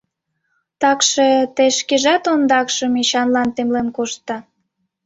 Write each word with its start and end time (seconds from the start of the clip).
Такше, 0.81 1.29
те 1.55 1.63
шкежат 1.77 2.23
ондакшым 2.33 2.93
Эчанлан 3.01 3.49
темлен 3.55 3.87
коштда... 3.97 4.37